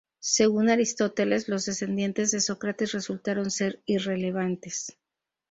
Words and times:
Según 0.17 0.71
Aristóteles, 0.71 1.47
los 1.47 1.65
descendientes 1.67 2.31
de 2.31 2.39
Sócrates 2.41 2.91
resultaron 2.93 3.51
ser 3.51 3.83
irrelevantes. 3.85 4.97